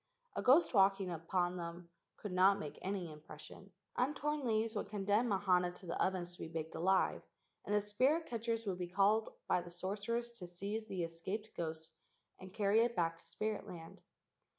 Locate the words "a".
0.35-0.41